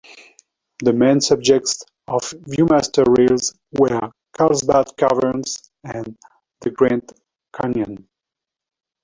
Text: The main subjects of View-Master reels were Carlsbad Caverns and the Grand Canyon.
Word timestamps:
The 0.83 0.93
main 0.93 1.21
subjects 1.21 1.83
of 2.07 2.33
View-Master 2.47 3.03
reels 3.15 3.53
were 3.73 4.11
Carlsbad 4.35 4.87
Caverns 4.97 5.69
and 5.83 6.17
the 6.61 6.71
Grand 6.71 7.11
Canyon. 7.53 8.09